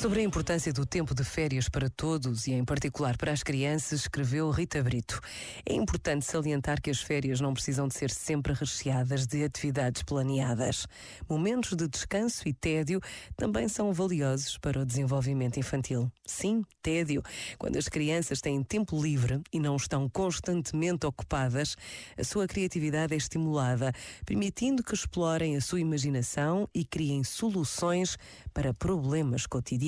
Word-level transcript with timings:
Sobre 0.00 0.20
a 0.20 0.22
importância 0.22 0.72
do 0.72 0.86
tempo 0.86 1.12
de 1.12 1.24
férias 1.24 1.68
para 1.68 1.90
todos 1.90 2.46
e, 2.46 2.52
em 2.52 2.64
particular, 2.64 3.16
para 3.16 3.32
as 3.32 3.42
crianças, 3.42 4.02
escreveu 4.02 4.48
Rita 4.48 4.80
Brito. 4.80 5.20
É 5.66 5.74
importante 5.74 6.24
salientar 6.24 6.80
que 6.80 6.88
as 6.88 7.00
férias 7.00 7.40
não 7.40 7.52
precisam 7.52 7.88
de 7.88 7.94
ser 7.94 8.08
sempre 8.08 8.52
recheadas 8.52 9.26
de 9.26 9.42
atividades 9.42 10.04
planeadas. 10.04 10.86
Momentos 11.28 11.74
de 11.76 11.88
descanso 11.88 12.48
e 12.48 12.52
tédio 12.52 13.00
também 13.36 13.66
são 13.66 13.92
valiosos 13.92 14.56
para 14.56 14.78
o 14.78 14.86
desenvolvimento 14.86 15.58
infantil. 15.58 16.08
Sim, 16.24 16.62
tédio. 16.80 17.20
Quando 17.58 17.76
as 17.76 17.88
crianças 17.88 18.40
têm 18.40 18.62
tempo 18.62 19.02
livre 19.02 19.40
e 19.52 19.58
não 19.58 19.74
estão 19.74 20.08
constantemente 20.08 21.06
ocupadas, 21.06 21.74
a 22.16 22.22
sua 22.22 22.46
criatividade 22.46 23.14
é 23.14 23.16
estimulada, 23.16 23.92
permitindo 24.24 24.80
que 24.80 24.94
explorem 24.94 25.56
a 25.56 25.60
sua 25.60 25.80
imaginação 25.80 26.68
e 26.72 26.84
criem 26.84 27.24
soluções 27.24 28.16
para 28.54 28.72
problemas 28.72 29.44
cotidianos 29.44 29.87